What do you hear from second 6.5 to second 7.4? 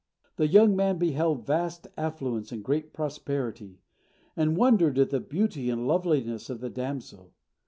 the damsel.